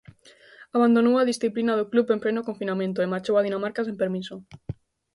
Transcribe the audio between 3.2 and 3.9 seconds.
a Dinamarca